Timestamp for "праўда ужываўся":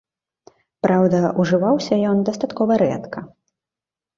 0.85-1.93